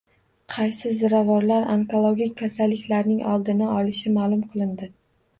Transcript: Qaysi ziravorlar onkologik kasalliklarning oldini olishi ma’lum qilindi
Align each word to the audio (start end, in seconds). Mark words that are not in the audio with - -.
Qaysi 0.51 0.91
ziravorlar 0.99 1.67
onkologik 1.73 2.33
kasalliklarning 2.39 3.19
oldini 3.33 3.67
olishi 3.75 4.15
ma’lum 4.15 4.41
qilindi 4.55 4.89